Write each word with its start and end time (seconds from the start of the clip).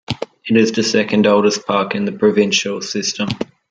It 0.45 0.57
is 0.57 0.71
the 0.71 0.81
second 0.81 1.27
oldest 1.27 1.67
park 1.67 1.93
in 1.93 2.05
the 2.05 2.11
provincial 2.11 2.81
system. 2.81 3.29